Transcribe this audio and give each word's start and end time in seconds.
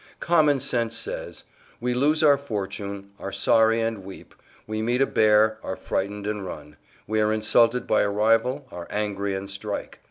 Common 0.19 0.59
sense 0.59 0.97
says: 0.97 1.43
we 1.79 1.93
lose 1.93 2.23
our 2.23 2.35
fortune, 2.39 3.11
are 3.19 3.31
sorry 3.31 3.81
and 3.81 4.03
weep; 4.03 4.33
we 4.65 4.81
meet 4.81 4.99
a 4.99 5.05
bear, 5.05 5.59
are 5.61 5.75
frightened 5.75 6.25
and 6.25 6.43
run; 6.43 6.77
we 7.05 7.21
are 7.21 7.31
insulted 7.31 7.85
by 7.85 8.01
a 8.01 8.09
rival, 8.09 8.67
are 8.71 8.87
angry 8.89 9.35
and 9.35 9.47
strike. 9.47 9.99